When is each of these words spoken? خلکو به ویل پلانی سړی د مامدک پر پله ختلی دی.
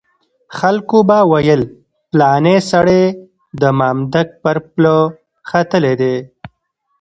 خلکو 0.57 0.97
به 1.07 1.17
ویل 1.31 1.61
پلانی 2.11 2.57
سړی 2.71 3.03
د 3.61 3.63
مامدک 3.79 4.27
پر 4.43 4.57
پله 4.73 4.95
ختلی 5.49 5.93
دی. 6.01 6.15